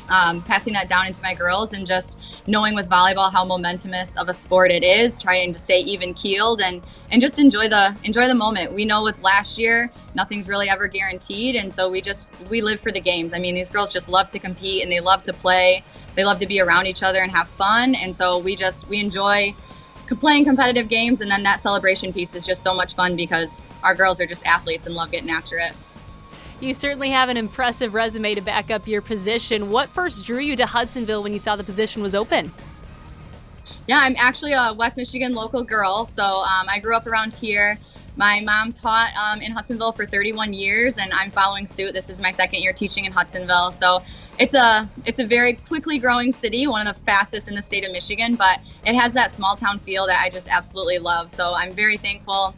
um, 0.10 0.42
passing 0.42 0.74
that 0.74 0.88
down 0.88 1.08
into 1.08 1.22
my 1.22 1.34
girls 1.34 1.74
and 1.74 1.86
just 1.86 2.48
knowing 2.48 2.76
with 2.76 2.90
volleyball 2.90 3.32
how 3.32 3.46
momentumous 3.46 4.16
of 4.18 4.30
a 4.30 4.34
sport 4.34 4.72
it 4.72 4.84
is 4.84 5.18
trying 5.18 5.54
to 5.54 5.60
stay 5.60 5.80
even 5.80 6.14
keeled 6.14 6.62
and 6.62 6.82
and 7.12 7.22
just 7.22 7.40
enjoy 7.40 7.68
the 7.68 7.96
enjoy 8.04 8.28
the 8.28 8.36
moment. 8.36 8.74
We 8.74 8.86
know 8.86 9.04
with 9.04 9.22
last 9.22 9.58
year 9.58 9.92
nothing's 10.14 10.48
really 10.48 10.70
ever 10.70 10.88
guaranteed 10.88 11.56
and 11.56 11.72
so 11.72 11.90
we 11.90 12.02
just 12.02 12.30
we 12.50 12.62
live 12.62 12.80
for 12.80 12.92
the 12.92 13.02
games. 13.02 13.34
I 13.34 13.40
mean 13.40 13.56
these 13.56 13.70
girls 13.70 13.92
just 13.92 14.10
love 14.10 14.30
to 14.30 14.40
compete 14.40 14.84
and 14.84 14.92
they 14.92 15.00
love 15.00 15.24
to 15.24 15.34
play. 15.34 15.84
They 16.16 16.24
love 16.24 16.40
to 16.40 16.48
be 16.48 16.62
around 16.62 16.88
each 16.88 17.04
other 17.04 17.20
and 17.20 17.32
have 17.32 17.48
fun 17.50 17.96
and 17.96 18.16
so 18.16 18.38
we 18.40 18.56
just 18.56 18.88
we 18.88 19.00
enjoy 19.00 19.56
playing 20.20 20.46
competitive 20.46 20.88
games 20.88 21.22
and 21.22 21.32
then 21.32 21.42
that 21.42 21.60
celebration 21.60 22.14
piece 22.14 22.36
is 22.36 22.46
just 22.46 22.62
so 22.62 22.76
much 22.76 22.94
fun 22.94 23.16
because 23.16 23.60
our 23.84 23.96
girls 23.96 24.22
are 24.22 24.28
just 24.28 24.46
athletes 24.46 24.86
and 24.86 24.94
love 24.94 25.12
getting 25.12 25.32
after 25.32 25.58
it 25.58 25.74
you 26.60 26.74
certainly 26.74 27.10
have 27.10 27.30
an 27.30 27.38
impressive 27.38 27.94
resume 27.94 28.36
to 28.36 28.42
back 28.42 28.72
up 28.72 28.88
your 28.88 29.02
position. 29.02 29.70
What 29.70 29.90
first 29.90 30.26
drew 30.26 30.40
you 30.40 30.56
to 30.56 30.66
Hudsonville 30.66 31.24
when 31.24 31.34
you 31.34 31.40
saw 31.40 31.56
the 31.56 31.64
position 31.64 32.02
was 32.02 32.16
open? 32.16 32.52
Yeah, 33.88 34.00
I'm 34.00 34.16
actually 34.18 34.54
a 34.54 34.74
West 34.74 34.98
Michigan 34.98 35.34
local 35.34 35.64
girl. 35.64 36.06
So 36.06 36.24
um, 36.24 36.68
I 36.68 36.80
grew 36.80 36.96
up 36.96 37.06
around 37.06 37.34
here. 37.34 37.78
My 38.18 38.40
mom 38.42 38.72
taught 38.72 39.12
um, 39.16 39.42
in 39.42 39.52
Hudsonville 39.52 39.92
for 39.92 40.06
31 40.06 40.54
years, 40.54 40.98
and 40.98 41.12
I'm 41.14 41.32
following 41.32 41.68
suit. 41.68 41.94
This 41.94 42.10
is 42.10 42.22
my 42.22 42.32
second 42.32 42.62
year 42.62 42.72
teaching 42.72 43.06
in 43.06 43.12
Hudsonville. 43.12 43.72
So 43.72 44.02
it's 44.40 44.54
a 44.54 44.90
it's 45.06 45.20
a 45.20 45.26
very 45.26 45.54
quickly 45.54 46.00
growing 46.00 46.32
city, 46.32 46.66
one 46.66 46.88
of 46.88 46.96
the 46.96 47.02
fastest 47.02 47.48
in 47.48 47.56
the 47.56 47.62
state 47.62 47.86
of 47.86 47.92
Michigan, 47.92 48.36
but 48.36 48.62
it 48.86 48.96
has 48.96 49.14
that 49.14 49.32
small 49.32 49.56
town 49.56 49.80
feel 49.80 50.08
that 50.08 50.22
I 50.24 50.30
just 50.30 50.48
absolutely 50.48 51.00
love. 51.00 51.30
So 51.30 51.54
I'm 51.54 51.72
very 51.72 51.98
thankful 51.98 52.56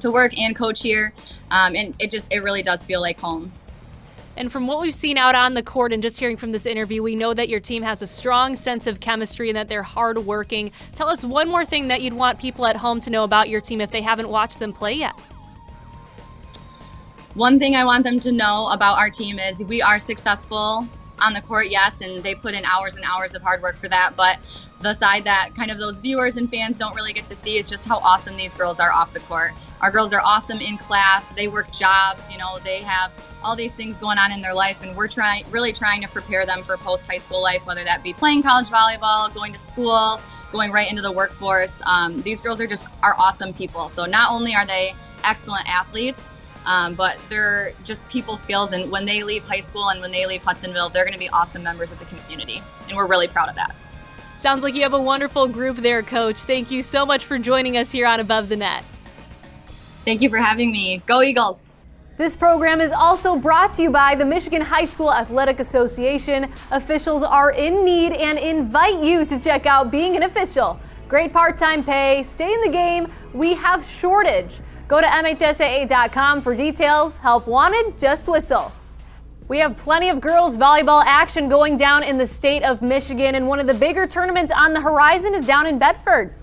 to 0.00 0.10
work 0.10 0.38
and 0.38 0.54
coach 0.54 0.82
here. 0.82 1.12
Um, 1.50 1.74
and 1.74 1.94
it 1.98 2.10
just, 2.10 2.32
it 2.32 2.42
really 2.42 2.62
does 2.62 2.84
feel 2.84 3.00
like 3.00 3.18
home. 3.18 3.52
And 4.36 4.50
from 4.50 4.66
what 4.66 4.80
we've 4.80 4.94
seen 4.94 5.18
out 5.18 5.34
on 5.34 5.54
the 5.54 5.62
court 5.62 5.92
and 5.92 6.02
just 6.02 6.18
hearing 6.18 6.36
from 6.36 6.52
this 6.52 6.64
interview, 6.64 7.02
we 7.02 7.16
know 7.16 7.34
that 7.34 7.48
your 7.48 7.60
team 7.60 7.82
has 7.82 8.00
a 8.00 8.06
strong 8.06 8.54
sense 8.54 8.86
of 8.86 9.00
chemistry 9.00 9.50
and 9.50 9.56
that 9.56 9.68
they're 9.68 9.82
hardworking. 9.82 10.72
Tell 10.94 11.08
us 11.08 11.24
one 11.24 11.48
more 11.48 11.64
thing 11.64 11.88
that 11.88 12.00
you'd 12.00 12.14
want 12.14 12.38
people 12.38 12.64
at 12.66 12.76
home 12.76 13.00
to 13.02 13.10
know 13.10 13.24
about 13.24 13.48
your 13.48 13.60
team 13.60 13.80
if 13.80 13.90
they 13.90 14.02
haven't 14.02 14.28
watched 14.28 14.58
them 14.58 14.72
play 14.72 14.94
yet. 14.94 15.14
One 17.34 17.58
thing 17.58 17.76
I 17.76 17.84
want 17.84 18.04
them 18.04 18.18
to 18.20 18.32
know 18.32 18.68
about 18.72 18.98
our 18.98 19.10
team 19.10 19.38
is 19.38 19.58
we 19.58 19.82
are 19.82 19.98
successful 19.98 20.86
on 21.22 21.32
the 21.34 21.42
court, 21.42 21.68
yes, 21.68 22.00
and 22.00 22.22
they 22.22 22.34
put 22.34 22.54
in 22.54 22.64
hours 22.64 22.96
and 22.96 23.04
hours 23.04 23.34
of 23.34 23.42
hard 23.42 23.60
work 23.62 23.76
for 23.76 23.88
that. 23.88 24.14
But 24.16 24.38
the 24.80 24.94
side 24.94 25.24
that 25.24 25.50
kind 25.54 25.70
of 25.70 25.78
those 25.78 25.98
viewers 26.00 26.36
and 26.36 26.50
fans 26.50 26.78
don't 26.78 26.94
really 26.94 27.12
get 27.12 27.26
to 27.26 27.36
see 27.36 27.58
is 27.58 27.68
just 27.68 27.86
how 27.86 27.98
awesome 27.98 28.36
these 28.36 28.54
girls 28.54 28.80
are 28.80 28.90
off 28.90 29.12
the 29.12 29.20
court. 29.20 29.52
Our 29.80 29.90
girls 29.90 30.12
are 30.12 30.20
awesome 30.24 30.60
in 30.60 30.76
class. 30.76 31.26
They 31.28 31.48
work 31.48 31.72
jobs, 31.72 32.30
you 32.30 32.38
know, 32.38 32.58
they 32.64 32.80
have 32.80 33.12
all 33.42 33.56
these 33.56 33.72
things 33.72 33.96
going 33.96 34.18
on 34.18 34.32
in 34.32 34.42
their 34.42 34.52
life 34.52 34.82
and 34.82 34.94
we're 34.94 35.08
trying 35.08 35.44
really 35.50 35.72
trying 35.72 36.02
to 36.02 36.08
prepare 36.08 36.44
them 36.44 36.62
for 36.62 36.76
post 36.76 37.06
high 37.06 37.16
school 37.16 37.42
life, 37.42 37.64
whether 37.64 37.84
that 37.84 38.02
be 38.02 38.12
playing 38.12 38.42
college 38.42 38.68
volleyball, 38.68 39.32
going 39.32 39.52
to 39.52 39.58
school, 39.58 40.20
going 40.52 40.70
right 40.70 40.90
into 40.90 41.02
the 41.02 41.12
workforce. 41.12 41.80
Um, 41.86 42.20
these 42.22 42.40
girls 42.40 42.60
are 42.60 42.66
just 42.66 42.86
are 43.02 43.14
awesome 43.18 43.54
people. 43.54 43.88
So 43.88 44.04
not 44.04 44.30
only 44.30 44.54
are 44.54 44.66
they 44.66 44.92
excellent 45.24 45.68
athletes, 45.68 46.32
um, 46.66 46.94
but 46.94 47.18
they're 47.30 47.72
just 47.84 48.06
people 48.08 48.36
skills. 48.36 48.72
And 48.72 48.90
when 48.90 49.06
they 49.06 49.22
leave 49.22 49.44
high 49.44 49.60
school 49.60 49.88
and 49.88 50.00
when 50.00 50.10
they 50.10 50.26
leave 50.26 50.42
Hudsonville, 50.42 50.90
they're 50.90 51.04
going 51.04 51.14
to 51.14 51.18
be 51.18 51.30
awesome 51.30 51.62
members 51.62 51.92
of 51.92 51.98
the 51.98 52.04
community. 52.04 52.62
And 52.88 52.96
we're 52.96 53.08
really 53.08 53.28
proud 53.28 53.48
of 53.48 53.56
that. 53.56 53.74
Sounds 54.36 54.62
like 54.62 54.74
you 54.74 54.82
have 54.82 54.94
a 54.94 55.00
wonderful 55.00 55.48
group 55.48 55.76
there, 55.76 56.02
Coach. 56.02 56.42
Thank 56.42 56.70
you 56.70 56.82
so 56.82 57.04
much 57.04 57.24
for 57.24 57.38
joining 57.38 57.76
us 57.76 57.92
here 57.92 58.06
on 58.06 58.20
Above 58.20 58.48
the 58.48 58.56
Net. 58.56 58.84
Thank 60.04 60.22
you 60.22 60.30
for 60.30 60.38
having 60.38 60.72
me. 60.72 61.02
Go 61.06 61.22
Eagles! 61.22 61.70
This 62.16 62.36
program 62.36 62.82
is 62.82 62.92
also 62.92 63.38
brought 63.38 63.72
to 63.74 63.82
you 63.82 63.90
by 63.90 64.14
the 64.14 64.24
Michigan 64.24 64.60
High 64.60 64.84
School 64.84 65.12
Athletic 65.12 65.58
Association. 65.58 66.52
Officials 66.70 67.22
are 67.22 67.50
in 67.52 67.84
need 67.84 68.12
and 68.12 68.38
invite 68.38 69.02
you 69.02 69.24
to 69.24 69.40
check 69.40 69.64
out 69.64 69.90
being 69.90 70.16
an 70.16 70.24
official. 70.24 70.78
Great 71.08 71.32
part 71.32 71.56
time 71.56 71.82
pay, 71.82 72.22
stay 72.24 72.52
in 72.52 72.60
the 72.60 72.70
game. 72.70 73.10
We 73.32 73.54
have 73.54 73.86
shortage. 73.86 74.60
Go 74.86 75.00
to 75.00 75.06
MHSAA.com 75.06 76.42
for 76.42 76.54
details. 76.54 77.16
Help 77.16 77.46
wanted, 77.46 77.98
just 77.98 78.28
whistle. 78.28 78.72
We 79.48 79.58
have 79.58 79.76
plenty 79.76 80.10
of 80.10 80.20
girls 80.20 80.56
volleyball 80.56 81.02
action 81.04 81.48
going 81.48 81.76
down 81.76 82.04
in 82.04 82.18
the 82.18 82.26
state 82.26 82.62
of 82.62 82.82
Michigan, 82.82 83.34
and 83.34 83.48
one 83.48 83.60
of 83.60 83.66
the 83.66 83.74
bigger 83.74 84.06
tournaments 84.06 84.52
on 84.54 84.74
the 84.74 84.80
horizon 84.80 85.34
is 85.34 85.46
down 85.46 85.66
in 85.66 85.78
Bedford. 85.78 86.34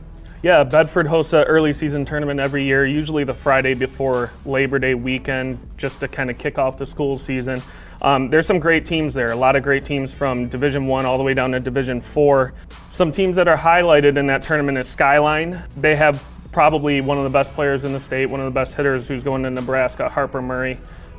Yeah, 0.43 0.63
Bedford 0.63 1.07
hosts 1.07 1.33
an 1.33 1.45
early 1.45 1.73
season 1.73 2.05
tournament 2.05 2.39
every 2.39 2.63
year, 2.63 2.85
usually 2.85 3.23
the 3.23 3.33
Friday 3.33 3.73
before 3.73 4.31
Labor 4.45 4.77
Day 4.77 4.93
weekend, 4.93 5.57
just 5.77 5.99
to 6.01 6.07
kind 6.07 6.29
of 6.29 6.37
kick 6.37 6.59
off 6.59 6.77
the 6.77 6.85
school 6.85 7.17
season. 7.17 7.59
Um, 8.03 8.29
there's 8.29 8.45
some 8.45 8.59
great 8.59 8.85
teams 8.85 9.15
there, 9.15 9.31
a 9.31 9.35
lot 9.35 9.55
of 9.55 9.63
great 9.63 9.83
teams 9.83 10.13
from 10.13 10.47
Division 10.47 10.85
One 10.85 11.07
all 11.07 11.17
the 11.17 11.23
way 11.23 11.33
down 11.33 11.53
to 11.53 11.59
Division 11.59 12.01
Four. 12.01 12.53
Some 12.91 13.11
teams 13.11 13.35
that 13.37 13.47
are 13.47 13.57
highlighted 13.57 14.15
in 14.15 14.27
that 14.27 14.43
tournament 14.43 14.77
is 14.77 14.87
Skyline. 14.87 15.63
They 15.75 15.95
have 15.95 16.23
probably 16.51 17.01
one 17.01 17.17
of 17.17 17.23
the 17.23 17.31
best 17.31 17.53
players 17.53 17.83
in 17.83 17.91
the 17.91 17.99
state, 17.99 18.29
one 18.29 18.39
of 18.39 18.45
the 18.45 18.51
best 18.51 18.75
hitters 18.75 19.07
who's 19.07 19.23
going 19.23 19.41
to 19.41 19.49
Nebraska, 19.49 20.07
Harper 20.07 20.43
Murray. 20.43 20.77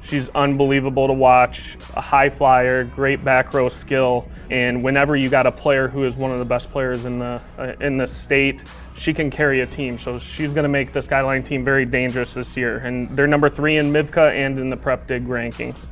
She's 0.08 0.30
unbelievable 0.30 1.06
to 1.06 1.12
watch, 1.12 1.76
a 1.94 2.00
high 2.00 2.30
flyer, 2.30 2.84
great 2.84 3.22
back 3.22 3.52
row 3.52 3.68
skill, 3.68 4.26
and 4.50 4.82
whenever 4.82 5.16
you 5.16 5.28
got 5.28 5.46
a 5.46 5.52
player 5.52 5.86
who 5.86 6.04
is 6.04 6.16
one 6.16 6.30
of 6.30 6.38
the 6.38 6.46
best 6.46 6.70
players 6.70 7.04
in 7.04 7.18
the 7.18 7.42
uh, 7.58 7.74
in 7.80 7.98
the 7.98 8.06
state, 8.06 8.64
she 8.96 9.12
can 9.12 9.30
carry 9.30 9.60
a 9.60 9.66
team. 9.66 9.98
So 9.98 10.18
she's 10.18 10.54
going 10.54 10.62
to 10.62 10.70
make 10.70 10.94
the 10.94 11.02
Skyline 11.02 11.42
team 11.42 11.62
very 11.62 11.84
dangerous 11.84 12.32
this 12.32 12.56
year, 12.56 12.78
and 12.78 13.10
they're 13.10 13.26
number 13.26 13.50
three 13.50 13.76
in 13.76 13.92
MIVCA 13.92 14.32
and 14.32 14.58
in 14.58 14.70
the 14.70 14.78
Prep 14.78 15.06
Dig 15.06 15.26
rankings. 15.26 15.86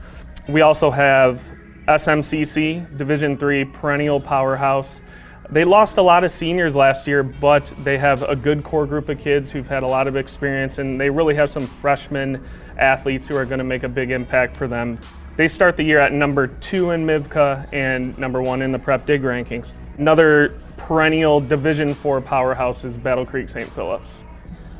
We 0.48 0.62
also 0.62 0.90
have 0.90 1.52
SMCC, 1.86 2.96
Division 2.96 3.36
three 3.36 3.66
perennial 3.66 4.18
powerhouse. 4.18 5.02
They 5.48 5.64
lost 5.64 5.96
a 5.98 6.02
lot 6.02 6.24
of 6.24 6.32
seniors 6.32 6.74
last 6.74 7.06
year, 7.06 7.22
but 7.22 7.72
they 7.84 7.98
have 7.98 8.22
a 8.24 8.34
good 8.34 8.64
core 8.64 8.86
group 8.86 9.08
of 9.08 9.20
kids 9.20 9.52
who've 9.52 9.68
had 9.68 9.84
a 9.84 9.86
lot 9.86 10.08
of 10.08 10.16
experience, 10.16 10.78
and 10.78 11.00
they 11.00 11.08
really 11.08 11.36
have 11.36 11.50
some 11.50 11.66
freshman 11.66 12.42
athletes 12.78 13.28
who 13.28 13.36
are 13.36 13.44
going 13.44 13.58
to 13.58 13.64
make 13.64 13.84
a 13.84 13.88
big 13.88 14.10
impact 14.10 14.56
for 14.56 14.66
them. 14.66 14.98
They 15.36 15.48
start 15.48 15.76
the 15.76 15.84
year 15.84 16.00
at 16.00 16.12
number 16.12 16.48
two 16.48 16.90
in 16.90 17.06
MIVCA 17.06 17.72
and 17.72 18.16
number 18.18 18.42
one 18.42 18.62
in 18.62 18.72
the 18.72 18.78
Prep 18.78 19.06
Dig 19.06 19.22
rankings. 19.22 19.74
Another 19.98 20.58
perennial 20.76 21.40
Division 21.40 21.94
Four 21.94 22.20
powerhouse 22.20 22.84
is 22.84 22.96
Battle 22.96 23.24
Creek 23.24 23.48
St. 23.48 23.68
Phillips. 23.68 24.22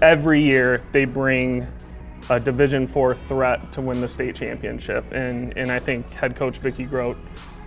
Every 0.03 0.43
year 0.43 0.83
they 0.93 1.05
bring 1.05 1.67
a 2.29 2.41
Division 2.41 2.87
Four 2.89 3.15
threat 3.15 3.71
to 3.73 3.81
win 3.81 4.01
the 4.01 4.09
state 4.09 4.35
championship, 4.35 5.05
and, 5.13 5.57
and 5.57 5.71
I 5.71 5.79
think 5.79 6.11
head 6.11 6.35
coach 6.35 6.59
Vicki 6.59 6.85
Groat 6.85 7.19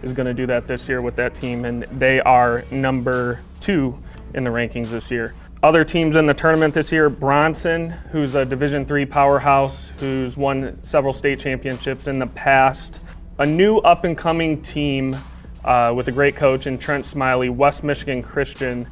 is 0.04 0.14
going 0.14 0.28
to 0.28 0.34
do 0.34 0.46
that 0.48 0.68
this 0.68 0.88
year 0.88 1.02
with 1.02 1.16
that 1.18 1.36
team, 1.36 1.66
and 1.66 1.84
they 1.84 2.20
are 2.22 2.64
number 2.72 3.42
two 3.60 3.98
in 4.34 4.44
the 4.44 4.50
rankings 4.50 4.90
this 4.90 5.10
year. 5.12 5.34
Other 5.62 5.84
teams 5.84 6.16
in 6.16 6.26
the 6.26 6.34
tournament 6.34 6.74
this 6.74 6.92
year: 6.92 7.10
Bronson, 7.10 7.90
who's 7.90 8.36
a 8.36 8.46
Division 8.46 8.86
three 8.86 9.06
powerhouse, 9.06 9.92
who's 10.00 10.38
won 10.38 10.82
several 10.84 11.14
state 11.14 11.40
championships 11.40 12.08
in 12.08 12.20
the 12.20 12.28
past. 12.28 13.02
A 13.40 13.46
new 13.46 13.78
up-and-coming 13.80 14.62
team 14.62 15.18
uh, 15.64 15.94
with 15.96 16.08
a 16.08 16.12
great 16.12 16.36
coach 16.36 16.68
in 16.68 16.78
Trent 16.78 17.06
Smiley, 17.06 17.50
West 17.50 17.84
Michigan 17.84 18.22
Christian. 18.22 18.88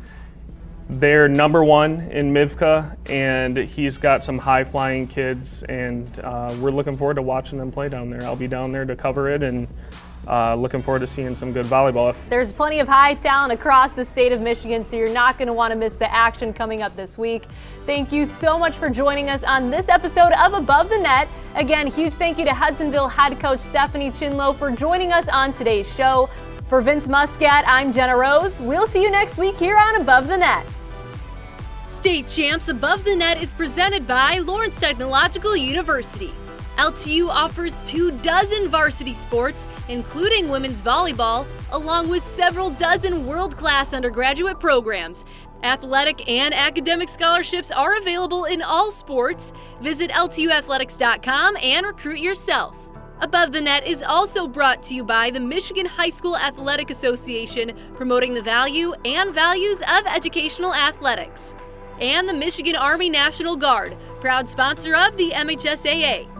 They're 0.89 1.27
number 1.27 1.65
one 1.65 1.99
in 2.11 2.33
MIVCA, 2.33 3.09
and 3.09 3.57
he's 3.57 3.97
got 3.97 4.23
some 4.23 4.37
high-flying 4.37 5.07
kids, 5.07 5.63
and 5.63 6.09
uh, 6.19 6.55
we're 6.61 6.71
looking 6.71 6.95
forward 6.95 7.15
to 7.15 7.21
watching 7.21 7.57
them 7.57 7.73
play 7.73 7.89
down 7.89 8.09
there. 8.09 8.23
I'll 8.23 8.37
be 8.37 8.47
down 8.47 8.71
there 8.71 8.85
to 8.85 8.95
cover 8.95 9.29
it, 9.29 9.43
and 9.43 9.67
uh, 10.27 10.55
looking 10.55 10.81
forward 10.81 10.99
to 10.99 11.07
seeing 11.07 11.35
some 11.35 11.51
good 11.51 11.65
volleyball. 11.65 12.15
There's 12.29 12.51
plenty 12.51 12.79
of 12.79 12.87
high 12.87 13.13
talent 13.13 13.53
across 13.53 13.93
the 13.93 14.05
state 14.05 14.31
of 14.31 14.41
Michigan, 14.41 14.83
so 14.83 14.95
you're 14.95 15.13
not 15.13 15.37
going 15.37 15.47
to 15.47 15.53
want 15.53 15.71
to 15.71 15.77
miss 15.77 15.95
the 15.95 16.11
action 16.13 16.53
coming 16.53 16.81
up 16.81 16.95
this 16.95 17.17
week. 17.17 17.43
Thank 17.85 18.11
you 18.11 18.25
so 18.25 18.59
much 18.59 18.75
for 18.75 18.89
joining 18.89 19.29
us 19.29 19.43
on 19.43 19.71
this 19.71 19.89
episode 19.89 20.33
of 20.33 20.53
Above 20.53 20.89
the 20.89 20.97
Net. 20.97 21.27
Again, 21.55 21.87
huge 21.87 22.13
thank 22.13 22.37
you 22.37 22.45
to 22.45 22.53
Hudsonville 22.53 23.07
head 23.07 23.39
coach 23.39 23.59
Stephanie 23.59 24.11
Chinlo 24.11 24.55
for 24.55 24.71
joining 24.71 25.11
us 25.13 25.27
on 25.29 25.53
today's 25.53 25.91
show. 25.95 26.29
For 26.67 26.81
Vince 26.81 27.07
Muscat, 27.07 27.63
I'm 27.65 27.93
Jenna 27.93 28.17
Rose. 28.17 28.59
We'll 28.59 28.87
see 28.87 29.01
you 29.01 29.09
next 29.09 29.37
week 29.37 29.55
here 29.55 29.77
on 29.77 30.01
Above 30.01 30.27
the 30.27 30.37
Net. 30.37 30.65
State 31.85 32.27
Champs 32.27 32.67
Above 32.67 33.05
the 33.05 33.15
Net 33.15 33.41
is 33.41 33.53
presented 33.53 34.05
by 34.05 34.39
Lawrence 34.39 34.79
Technological 34.79 35.55
University. 35.55 36.31
LTU 36.77 37.27
offers 37.29 37.79
two 37.85 38.11
dozen 38.19 38.67
varsity 38.67 39.13
sports, 39.13 39.65
including 39.89 40.47
women's 40.49 40.81
volleyball, 40.81 41.47
along 41.71 42.07
with 42.07 42.21
several 42.21 42.69
dozen 42.69 43.25
world 43.25 43.57
class 43.57 43.93
undergraduate 43.93 44.59
programs. 44.59 45.25
Athletic 45.63 46.29
and 46.29 46.53
academic 46.53 47.09
scholarships 47.09 47.71
are 47.71 47.97
available 47.97 48.45
in 48.45 48.61
all 48.61 48.91
sports. 48.91 49.53
Visit 49.81 50.11
LTUathletics.com 50.11 51.57
and 51.57 51.85
recruit 51.85 52.19
yourself. 52.19 52.75
Above 53.21 53.51
the 53.51 53.61
Net 53.61 53.87
is 53.87 54.03
also 54.03 54.47
brought 54.47 54.83
to 54.83 54.93
you 54.93 55.03
by 55.03 55.31
the 55.31 55.39
Michigan 55.39 55.87
High 55.87 56.09
School 56.09 56.37
Athletic 56.37 56.91
Association, 56.91 57.71
promoting 57.95 58.35
the 58.35 58.43
value 58.43 58.93
and 59.03 59.33
values 59.33 59.81
of 59.81 60.05
educational 60.05 60.75
athletics. 60.75 61.55
And 61.99 62.29
the 62.29 62.33
Michigan 62.33 62.75
Army 62.75 63.09
National 63.09 63.55
Guard, 63.55 63.97
proud 64.21 64.47
sponsor 64.47 64.95
of 64.95 65.17
the 65.17 65.31
MHSAA. 65.31 66.36